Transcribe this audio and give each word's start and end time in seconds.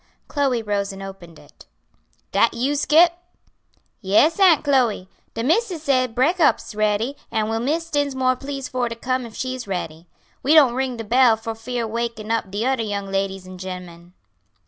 Chloe 0.27 0.63
rose 0.63 0.91
and 0.91 1.03
opened 1.03 1.37
it. 1.37 1.67
"Dat 2.31 2.55
you, 2.55 2.73
Scip?" 2.73 3.13
"Yes, 4.01 4.39
Aunt 4.39 4.63
Chloe; 4.63 5.07
de 5.35 5.43
missis 5.43 5.83
say 5.83 6.07
breakop's 6.07 6.69
is 6.69 6.73
ready, 6.75 7.15
an' 7.29 7.49
will 7.49 7.59
Miss 7.59 7.87
Dinsmore 7.91 8.35
please 8.37 8.67
for 8.67 8.89
to 8.89 8.95
come 8.95 9.27
if 9.27 9.35
she's 9.35 9.67
ready. 9.67 10.07
We 10.41 10.55
don't 10.55 10.73
ring 10.73 10.97
de 10.97 11.03
bell 11.03 11.35
fear 11.37 11.85
wakin' 11.85 12.31
up 12.31 12.49
de 12.49 12.65
odder 12.65 12.81
young 12.81 13.11
ladies 13.11 13.47
an' 13.47 13.59
gemmen." 13.59 14.13